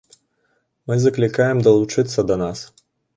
Мы 0.91 0.95
заклікаем 1.03 1.61
далучацца 1.67 2.19
да 2.33 2.39
нас. 2.43 2.65